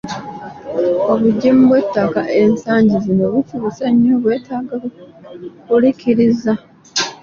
Obugimu 1.11 1.61
bw'ettaka 1.69 2.21
ensangi 2.41 2.95
zino 3.05 3.23
bukyuse 3.33 3.85
nnyo 3.93 4.15
bwetaaga 4.23 4.75
kuliikiriza. 5.65 6.53